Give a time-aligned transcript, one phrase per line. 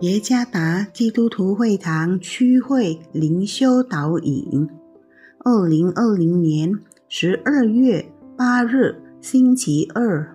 [0.00, 4.66] 耶加达基督徒会堂区会灵修导引，
[5.40, 6.72] 二零二零年
[7.06, 10.34] 十二月八日星期二，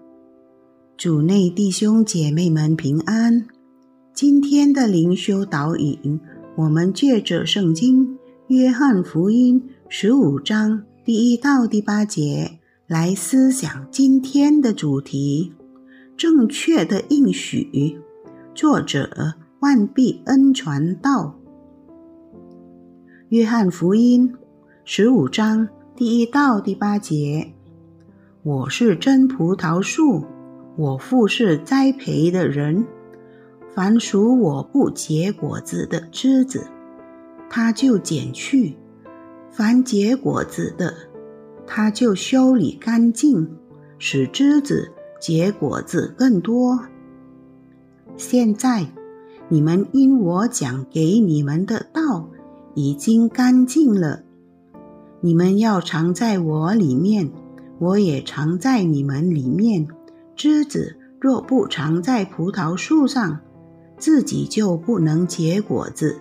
[0.95, 3.47] 主内弟兄姐妹们平安。
[4.13, 6.19] 今天的灵修导引，
[6.57, 8.05] 我们借着圣经
[8.49, 9.59] 《约翰福音》
[9.89, 15.53] 十五章第一到第八节来思想今天的主题：
[16.15, 17.97] 正确的应许。
[18.53, 19.33] 作者。
[19.65, 21.33] 万必恩传道，
[23.29, 24.31] 约翰福音
[24.83, 27.51] 十五章第一到第八节：
[28.43, 30.23] 我是真葡萄树，
[30.77, 32.85] 我父是栽培的人。
[33.73, 36.67] 凡属我不结果子的枝子，
[37.49, 38.75] 他就剪去；
[39.49, 40.93] 凡结果子的，
[41.65, 43.49] 他就修理干净，
[43.97, 46.79] 使枝子结果子更多。
[48.15, 48.85] 现在。
[49.47, 52.29] 你们因我讲给你们的道
[52.73, 54.23] 已经干净了，
[55.21, 57.31] 你们要藏在我里面，
[57.77, 59.87] 我也藏在你们里面。
[60.35, 63.39] 枝子若不藏在葡萄树上，
[63.97, 66.15] 自己就不能结果子；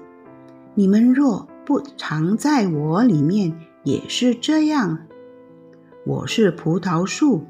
[0.74, 4.98] 你们若不藏在我里面，也是这样。
[6.04, 7.46] 我是葡萄树，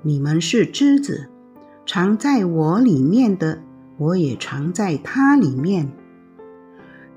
[0.00, 1.28] 你们是枝子，
[1.86, 3.58] 藏在我里面的。
[3.98, 5.90] 我也藏在他里面，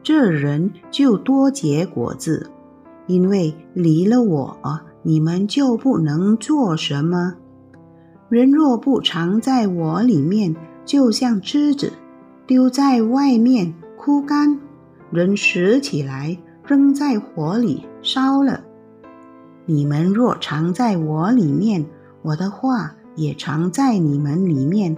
[0.02, 2.50] 这人就多结果子，
[3.06, 4.58] 因为离了我，
[5.04, 7.36] 你们就不能做什么。
[8.30, 11.94] 人若不藏在我里面，就像枝子
[12.48, 14.60] 丢在外面枯干，
[15.12, 18.64] 人拾起来扔在火里烧了。
[19.68, 21.86] 你们若藏在我里面，
[22.24, 24.98] 我的话也藏在你们里面。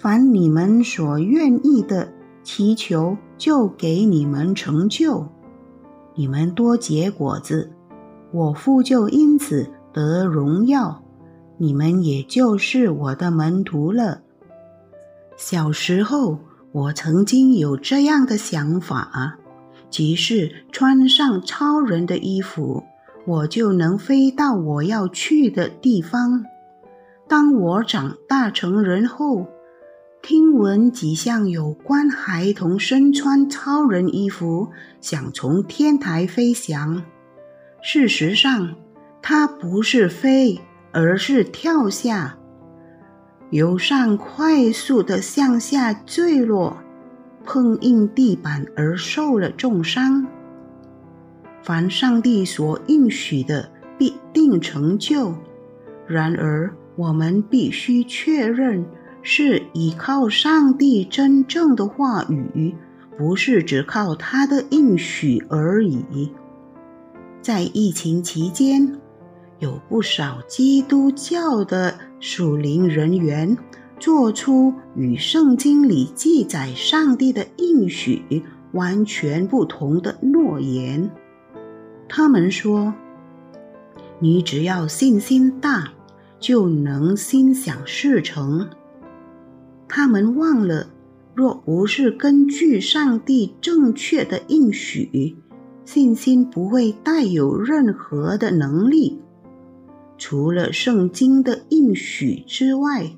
[0.00, 2.10] 凡你们所愿意的
[2.42, 5.28] 祈求，就给你们成就。
[6.14, 7.70] 你们多结果子，
[8.32, 11.02] 我父就因此得荣耀。
[11.58, 14.22] 你们也就是我的门徒了。
[15.36, 16.38] 小时候，
[16.72, 19.36] 我曾经有这样的想法，
[19.90, 22.84] 即是穿上超人的衣服，
[23.26, 26.46] 我就能飞到我要去的地方。
[27.28, 29.46] 当我长大成人后，
[30.22, 34.68] 听闻几项有关孩童身穿超人衣服
[35.00, 37.02] 想从天台飞翔。
[37.82, 38.76] 事实上，
[39.22, 40.60] 他不是飞，
[40.92, 42.36] 而是跳下，
[43.48, 46.76] 由上快速的向下坠落，
[47.44, 50.26] 碰硬地板而受了重伤。
[51.62, 55.34] 凡上帝所应许的，必定成就。
[56.06, 58.84] 然而，我们必须确认。
[59.22, 62.74] 是依靠上帝真正的话语，
[63.18, 66.32] 不是只靠他的应许而已。
[67.42, 68.98] 在疫情期间，
[69.58, 73.56] 有不少基督教的属灵人员
[73.98, 78.42] 做出与圣经里记载上帝的应许
[78.72, 81.10] 完全不同的诺言。
[82.08, 82.94] 他们说
[84.18, 85.92] ：“你只要信心大，
[86.38, 88.68] 就能心想事成。”
[89.92, 90.88] 他们忘了，
[91.34, 95.36] 若不是根据上帝正确的应许，
[95.84, 99.18] 信心不会带有任何的能力。
[100.16, 103.10] 除了圣经的应许之外，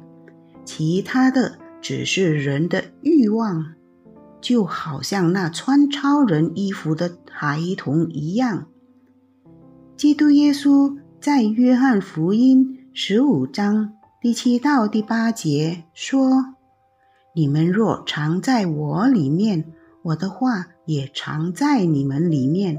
[0.64, 3.74] 其他的只是人的欲望，
[4.40, 8.66] 就好像那穿超人衣服的孩童一样。
[9.94, 16.54] 基督耶稣在约翰福音十五章第七到第八节说。
[17.34, 19.72] 你们若藏在我里面，
[20.02, 22.78] 我的话也藏在你们里面。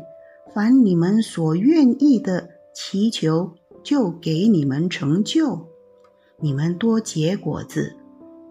[0.54, 5.68] 凡你们所愿意的祈求，就给你们成就。
[6.40, 7.96] 你们多结果子，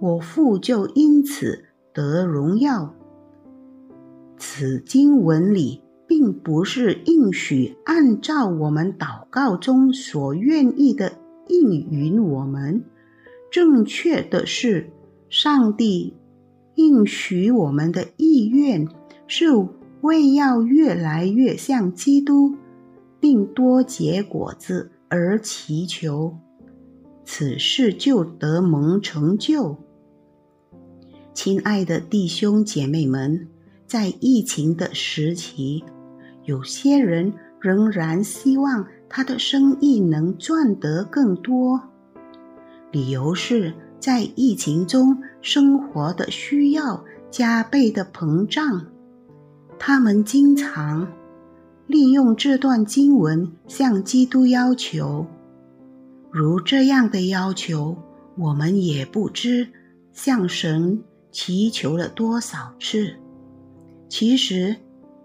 [0.00, 2.93] 我父就因此得荣耀。
[4.38, 11.12] 此经文里并不是应许按照我们祷告中所愿意的
[11.47, 12.82] 应允我们，
[13.53, 14.91] 正确的是。
[15.32, 16.12] 上帝
[16.75, 18.87] 应许我们的意愿，
[19.26, 19.46] 是
[20.02, 22.55] 为要越来越像基督，
[23.19, 26.37] 并多结果子而祈求，
[27.25, 29.79] 此事就得蒙成就。
[31.32, 33.49] 亲爱的弟兄姐妹们，
[33.87, 35.82] 在疫情的时期，
[36.44, 41.81] 有些人仍然希望他的生意能赚得更多，
[42.90, 43.73] 理由是。
[44.02, 48.84] 在疫情中生活的需要加倍的膨胀。
[49.78, 51.06] 他们经常
[51.87, 55.25] 利用这段经文向基督要求，
[56.32, 57.96] 如这样的要求，
[58.37, 59.69] 我们也不知
[60.12, 63.14] 向神祈求了多少次。
[64.08, 64.75] 其实，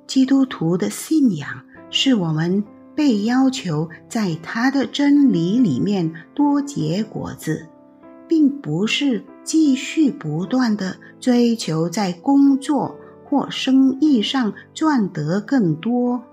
[0.05, 1.49] 基督徒的信仰
[1.89, 2.63] 是我们
[2.95, 7.65] 被要求在他的真理里面多结果子，
[8.27, 12.95] 并不是继续不断的追求在工作。
[13.29, 16.23] 或生意上赚得更多，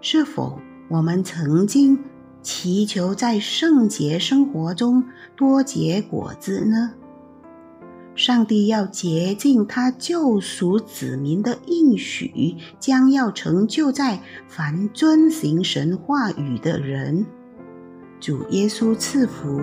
[0.00, 1.96] 是否我们曾经
[2.42, 5.04] 祈求在圣洁生活中
[5.36, 6.90] 多结果子呢？
[8.16, 17.24] 上帝要竭尽他救赎子民的应许，将要成就在凡遵行神话语的人。
[18.18, 19.60] 主耶稣赐福。